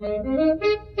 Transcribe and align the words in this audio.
Mm-hmm. 0.00 0.97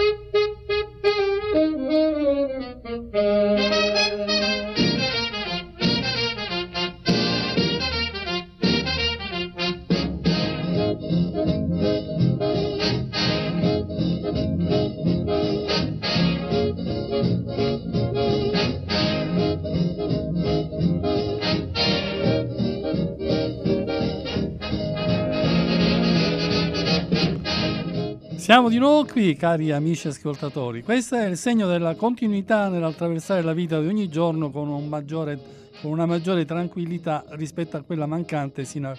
Siamo 28.48 28.70
di 28.70 28.78
nuovo 28.78 29.04
qui, 29.04 29.36
cari 29.36 29.72
amici 29.72 30.08
ascoltatori. 30.08 30.82
Questo 30.82 31.16
è 31.16 31.26
il 31.26 31.36
segno 31.36 31.66
della 31.66 31.94
continuità 31.96 32.70
nell'attraversare 32.70 33.42
la 33.42 33.52
vita 33.52 33.78
di 33.78 33.86
ogni 33.86 34.08
giorno 34.08 34.48
con, 34.50 34.68
un 34.68 34.88
maggiore, 34.88 35.38
con 35.82 35.90
una 35.90 36.06
maggiore 36.06 36.46
tranquillità 36.46 37.26
rispetto 37.32 37.76
a 37.76 37.82
quella 37.82 38.06
mancante 38.06 38.64
sino 38.64 38.88
a, 38.88 38.96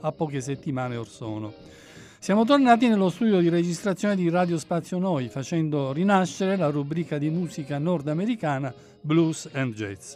a 0.00 0.10
poche 0.12 0.40
settimane 0.40 0.96
or 0.96 1.06
sono. 1.06 1.52
Siamo 2.18 2.46
tornati 2.46 2.88
nello 2.88 3.10
studio 3.10 3.40
di 3.40 3.50
registrazione 3.50 4.16
di 4.16 4.30
Radio 4.30 4.56
Spazio 4.56 4.96
Noi, 4.96 5.28
facendo 5.28 5.92
rinascere 5.92 6.56
la 6.56 6.70
rubrica 6.70 7.18
di 7.18 7.28
musica 7.28 7.76
nordamericana 7.76 8.72
Blues 9.02 9.50
and 9.52 9.74
Jazz. 9.74 10.14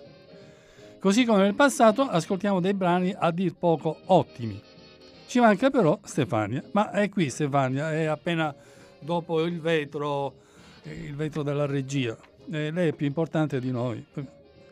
Così 0.99 1.27
come 1.27 1.43
nel 1.43 1.55
passato 1.55 2.09
ascoltiamo 2.09 2.59
dei 2.59 2.73
brani 2.73 3.15
a 3.15 3.31
dir 3.33 3.53
poco 3.55 3.99
ottimi. 4.07 4.72
Ci 5.33 5.41
manca 5.41 5.71
però 5.71 5.99
Stefania, 6.05 6.63
ma 6.73 6.91
è 6.91 7.09
qui 7.09 7.31
Stefania, 7.31 7.91
è 7.91 8.05
appena 8.05 8.55
dopo 8.99 9.41
il 9.41 9.63
vetro, 9.63 10.35
il 10.83 11.15
vetro 11.15 11.43
della 11.43 11.65
regia. 11.65 12.15
Eh, 12.51 12.71
lei 12.71 12.91
è 12.91 12.93
più 12.93 13.07
importante 13.07 13.59
di 13.59 13.71
noi. 13.71 14.05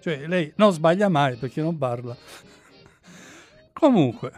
Cioè, 0.00 0.26
lei 0.26 0.52
non 0.56 0.70
sbaglia 0.72 1.08
mai 1.08 1.36
perché 1.36 1.62
non 1.62 1.78
parla. 1.78 2.14
Comunque, 3.72 4.32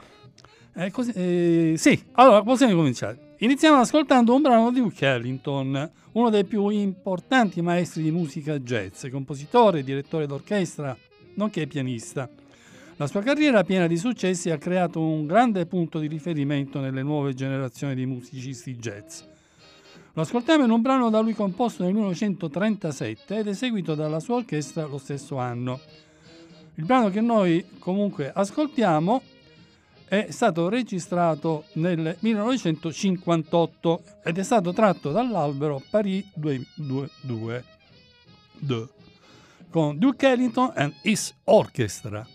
eh, 0.76 0.92
così, 0.92 1.10
eh, 1.10 1.74
sì, 1.76 2.00
allora 2.12 2.40
possiamo 2.44 2.76
cominciare. 2.76 3.34
Iniziamo 3.38 3.80
ascoltando 3.80 4.32
un 4.32 4.42
brano 4.42 4.70
di 4.70 4.78
Duke 4.78 5.04
Ellington, 5.04 5.90
uno 6.12 6.30
dei 6.30 6.44
più 6.44 6.68
importanti 6.68 7.60
maestri 7.62 8.00
di 8.00 8.12
musica 8.12 8.60
jazz, 8.60 9.08
compositore, 9.08 9.82
direttore 9.82 10.28
d'orchestra, 10.28 10.96
nonché 11.34 11.66
pianista. 11.66 12.30
La 12.96 13.06
sua 13.06 13.22
carriera 13.22 13.64
piena 13.64 13.86
di 13.86 13.96
successi 13.96 14.50
ha 14.50 14.58
creato 14.58 15.00
un 15.00 15.26
grande 15.26 15.64
punto 15.66 15.98
di 15.98 16.08
riferimento 16.08 16.78
nelle 16.78 17.02
nuove 17.02 17.32
generazioni 17.32 17.94
di 17.94 18.04
musicisti 18.04 18.76
jazz. 18.76 19.22
Lo 20.12 20.22
ascoltiamo 20.22 20.64
in 20.64 20.70
un 20.70 20.82
brano 20.82 21.08
da 21.08 21.20
lui 21.20 21.32
composto 21.32 21.84
nel 21.84 21.94
1937 21.94 23.38
ed 23.38 23.46
eseguito 23.46 23.94
dalla 23.94 24.20
sua 24.20 24.36
orchestra 24.36 24.84
lo 24.84 24.98
stesso 24.98 25.38
anno. 25.38 25.80
Il 26.74 26.84
brano 26.84 27.08
che 27.08 27.22
noi 27.22 27.64
comunque 27.78 28.30
ascoltiamo 28.30 29.22
è 30.04 30.26
stato 30.28 30.68
registrato 30.68 31.64
nel 31.74 32.16
1958 32.18 34.02
ed 34.22 34.36
è 34.36 34.42
stato 34.42 34.74
tratto 34.74 35.10
dall'albero 35.12 35.82
Paris 35.88 36.26
222 36.34 37.64
con 39.70 39.96
Duke 39.96 40.28
Ellington 40.28 40.72
and 40.74 40.92
His 41.00 41.34
Orchestra. 41.44 42.26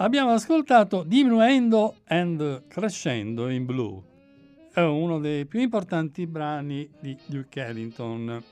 Abbiamo 0.00 0.30
ascoltato 0.30 1.02
Diminuendo 1.02 1.96
and 2.06 2.68
Crescendo 2.68 3.48
in 3.48 3.64
Blue. 3.64 4.00
È 4.72 4.80
uno 4.80 5.18
dei 5.18 5.44
più 5.44 5.58
importanti 5.58 6.24
brani 6.28 6.88
di 7.00 7.18
Duke 7.26 7.60
Ellington. 7.60 8.44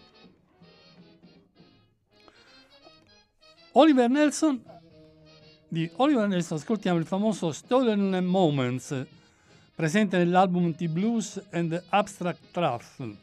Oliver 3.73 4.11
Nelson 4.11 4.61
di 5.69 5.89
Oliver 5.97 6.27
Nelson 6.27 6.59
ascoltiamo 6.59 6.99
il 6.99 7.07
famoso 7.07 7.53
Stolen 7.53 8.25
Moments 8.25 9.07
presente 9.73 10.19
nell'album 10.19 10.75
The 10.75 10.89
Blues 10.89 11.41
and 11.53 11.81
Abstract 11.91 12.51
Truth. 12.51 13.17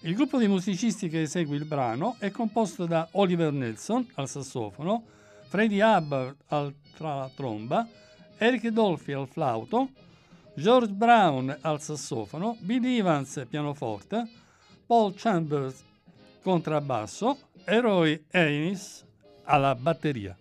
Il 0.00 0.14
gruppo 0.16 0.38
di 0.38 0.48
musicisti 0.48 1.08
che 1.08 1.22
esegue 1.22 1.54
il 1.56 1.66
brano 1.66 2.16
è 2.18 2.32
composto 2.32 2.84
da 2.86 3.06
Oliver 3.12 3.52
Nelson 3.52 4.08
al 4.14 4.28
sassofono, 4.28 5.18
Freddie 5.50 5.82
Hubbard 5.82 6.36
al 6.50 6.72
tra 6.96 7.28
tromba, 7.34 7.84
Eric 8.38 8.68
Dolphy 8.68 9.12
al 9.14 9.26
flauto, 9.26 9.88
George 10.54 10.92
Brown 10.92 11.58
al 11.62 11.82
sassofono, 11.82 12.56
Billy 12.60 12.98
Evans 12.98 13.44
pianoforte, 13.48 14.30
Paul 14.86 15.12
Chambers 15.16 15.82
contrabbasso 16.40 17.36
e 17.64 17.80
Roy 17.80 18.24
Haynes 18.30 19.04
alla 19.42 19.74
batteria. 19.74 20.38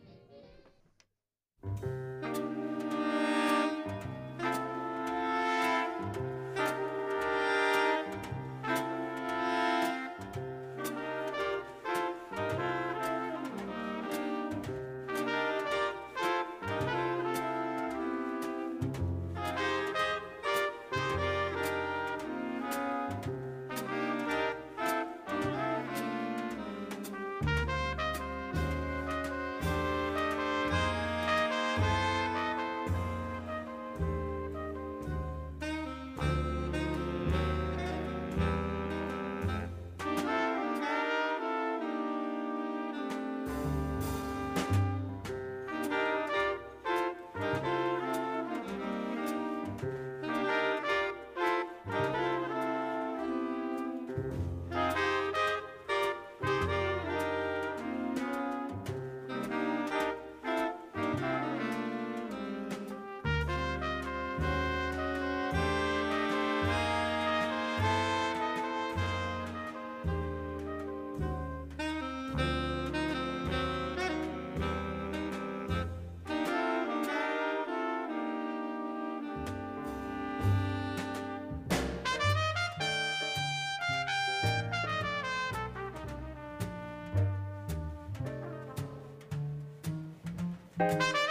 Música 90.79 91.28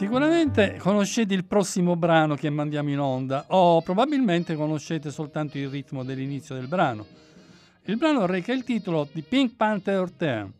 Sicuramente 0.00 0.78
conoscete 0.78 1.34
il 1.34 1.44
prossimo 1.44 1.94
brano 1.94 2.34
che 2.34 2.48
mandiamo 2.48 2.88
in 2.88 2.98
onda 3.00 3.44
o 3.48 3.82
probabilmente 3.82 4.54
conoscete 4.54 5.10
soltanto 5.10 5.58
il 5.58 5.68
ritmo 5.68 6.04
dell'inizio 6.04 6.54
del 6.54 6.68
brano. 6.68 7.06
Il 7.84 7.98
brano 7.98 8.24
reca 8.24 8.50
il 8.54 8.64
titolo 8.64 9.06
di 9.12 9.20
Pink 9.20 9.56
Panther 9.56 10.10
Theme 10.10 10.52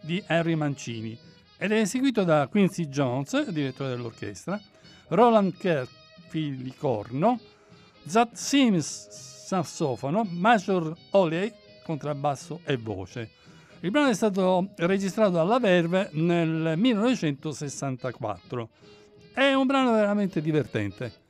di 0.00 0.24
Henry 0.26 0.54
Mancini 0.54 1.14
ed 1.58 1.72
è 1.72 1.80
eseguito 1.80 2.24
da 2.24 2.46
Quincy 2.46 2.88
Jones, 2.88 3.50
direttore 3.50 3.90
dell'orchestra, 3.90 4.58
Roland 5.08 5.54
Kirk, 5.58 5.90
filicorno, 6.28 7.38
Zat 8.06 8.32
Sims, 8.32 9.08
sassofono, 9.10 10.26
Major 10.26 10.96
Oley, 11.10 11.52
contrabbasso 11.84 12.60
e 12.64 12.78
voce. 12.78 13.45
Il 13.80 13.90
brano 13.90 14.08
è 14.08 14.14
stato 14.14 14.70
registrato 14.76 15.32
dalla 15.32 15.58
Verve 15.58 16.08
nel 16.12 16.74
1964. 16.76 18.68
È 19.32 19.52
un 19.52 19.66
brano 19.66 19.92
veramente 19.92 20.40
divertente. 20.40 21.25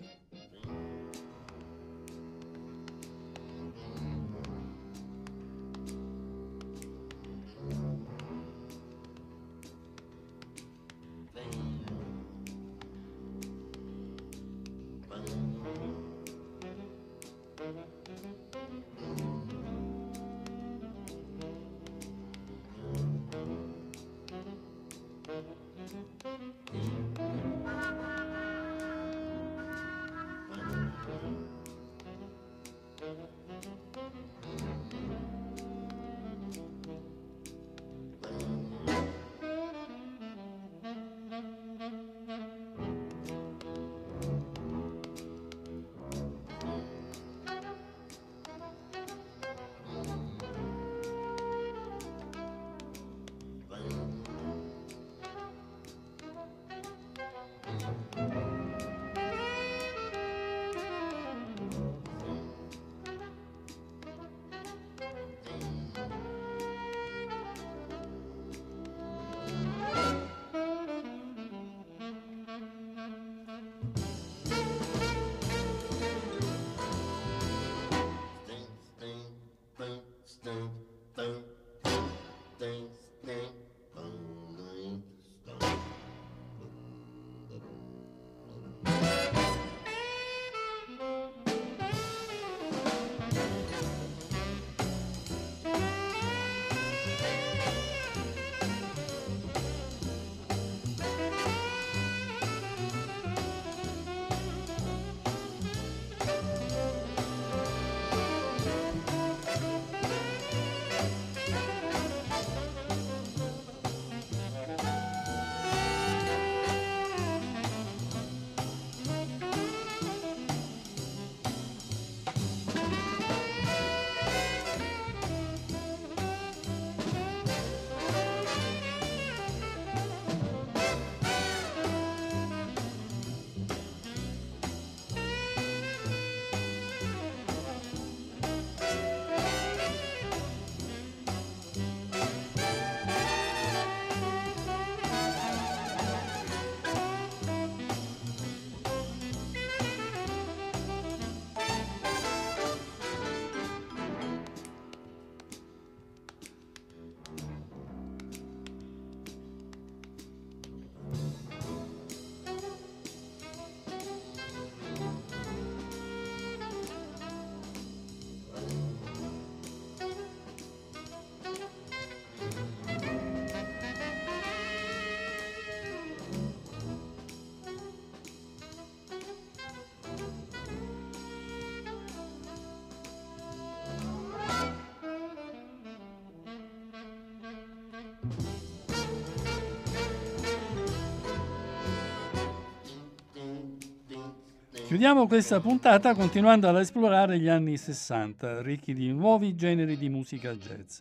Chiudiamo 194.87 195.27
questa 195.27 195.59
puntata 195.59 196.14
continuando 196.14 196.68
ad 196.68 196.77
esplorare 196.77 197.40
gli 197.40 197.49
anni 197.49 197.77
60, 197.77 198.62
ricchi 198.62 198.94
di 198.94 199.11
nuovi 199.12 199.57
generi 199.57 199.96
di 199.96 200.09
musica 200.09 200.55
jazz. 200.55 201.01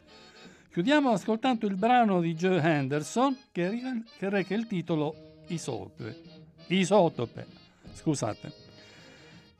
Chiudiamo 0.71 1.11
ascoltando 1.11 1.67
il 1.67 1.75
brano 1.75 2.19
di 2.19 2.33
Joe 2.33 2.59
Henderson 2.59 3.37
che, 3.51 4.03
che 4.17 4.29
reca 4.29 4.55
il 4.55 4.65
titolo 4.65 5.43
Isotope. 5.49 6.19
Isotope, 6.65 7.45
scusate. 7.93 8.51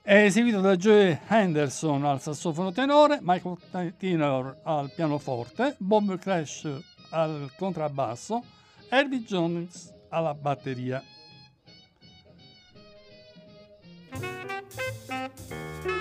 È 0.01 0.15
eseguito 0.23 0.59
da 0.59 0.75
Joe 0.75 1.21
Henderson 1.27 2.03
al 2.03 2.19
sassofono 2.19 2.71
tenore, 2.71 3.19
Michael 3.21 3.93
Tiner 3.95 4.61
al 4.63 4.91
pianoforte, 4.91 5.75
Bob 5.77 6.17
Crash 6.17 6.67
al 7.11 7.51
contrabbasso, 7.55 8.43
Herbie 8.89 9.21
Jones 9.21 9.93
alla 10.09 10.33
batteria. 10.33 11.14
Thank 14.17 15.85
you. 15.85 15.94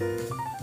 え? 0.00 0.53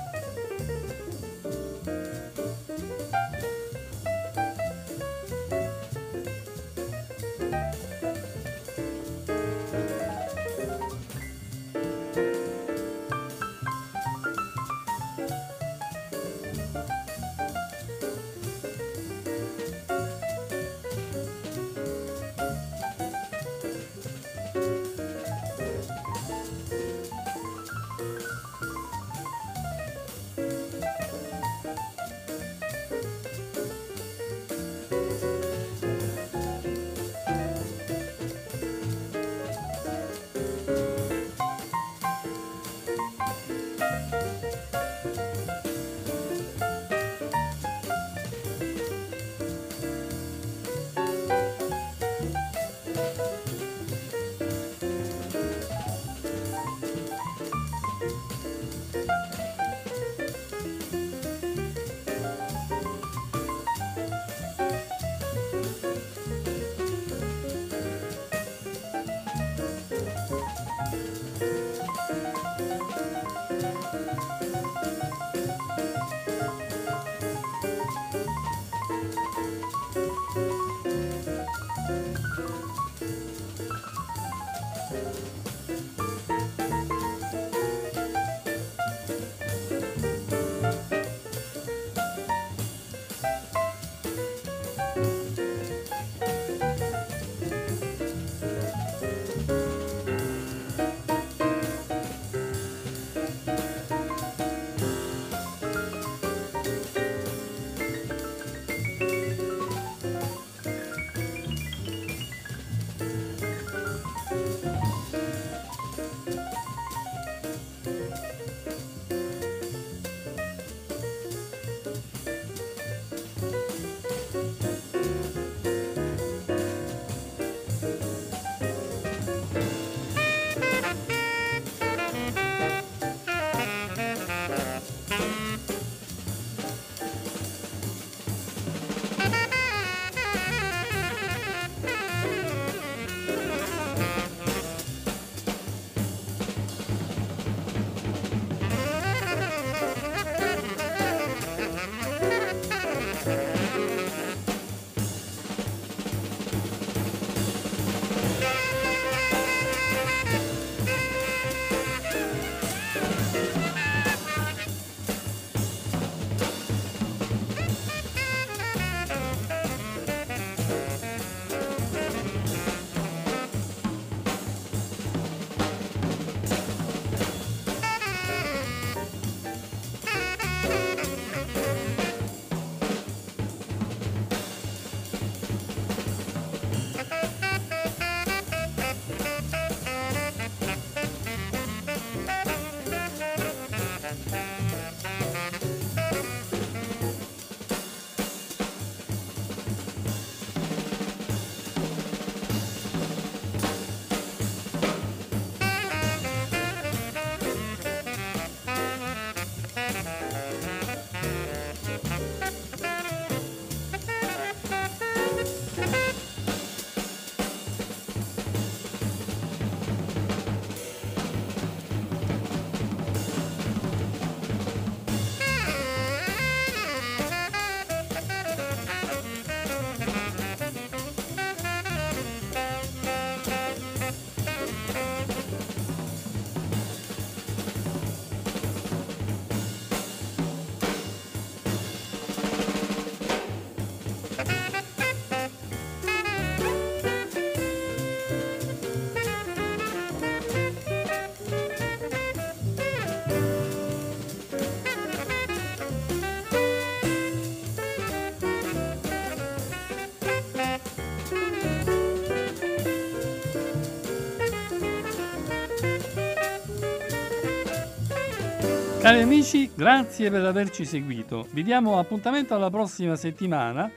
Cari 269.02 269.24
amici, 269.24 269.68
grazie 269.74 270.30
per 270.30 270.46
averci 270.46 270.86
seguito. 270.86 271.48
Vi 271.54 271.64
diamo 271.64 271.98
appuntamento 271.98 272.54
alla 272.54 272.70
prossima 272.70 273.16
settimana, 273.16 273.92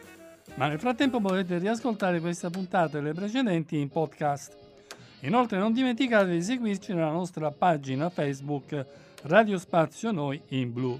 ma 0.54 0.66
nel 0.66 0.78
frattempo 0.78 1.20
potete 1.20 1.58
riascoltare 1.58 2.20
questa 2.20 2.48
puntata 2.48 2.96
e 2.96 3.02
le 3.02 3.12
precedenti 3.12 3.78
in 3.78 3.90
podcast. 3.90 4.56
Inoltre 5.20 5.58
non 5.58 5.74
dimenticate 5.74 6.30
di 6.30 6.42
seguirci 6.42 6.94
nella 6.94 7.10
nostra 7.10 7.50
pagina 7.50 8.08
Facebook 8.08 8.86
Radio 9.24 9.58
Spazio 9.58 10.10
Noi 10.10 10.40
in 10.48 10.72
Blu. 10.72 10.98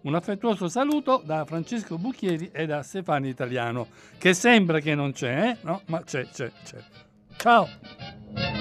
Un 0.00 0.14
affettuoso 0.14 0.68
saluto 0.68 1.20
da 1.22 1.44
Francesco 1.44 1.98
Bucchieri 1.98 2.48
e 2.50 2.64
da 2.64 2.82
Stefano 2.82 3.26
Italiano, 3.26 3.88
che 4.16 4.32
sembra 4.32 4.80
che 4.80 4.94
non 4.94 5.12
c'è, 5.12 5.50
eh? 5.50 5.56
no? 5.60 5.82
Ma 5.88 6.02
c'è, 6.02 6.26
c'è, 6.26 6.50
c'è. 6.64 6.78
Ciao! 7.36 8.55